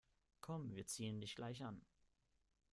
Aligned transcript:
Komm, 0.39 0.73
wir 0.73 0.87
ziehen 0.87 1.21
dich 1.21 1.35
gleich 1.35 1.63
an. 1.63 1.79